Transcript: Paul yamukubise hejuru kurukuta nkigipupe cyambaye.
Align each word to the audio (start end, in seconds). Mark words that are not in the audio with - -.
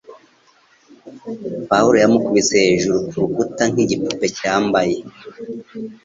Paul 1.67 1.93
yamukubise 2.03 2.55
hejuru 2.65 2.97
kurukuta 3.09 3.63
nkigipupe 3.71 4.25
cyambaye. 4.37 4.95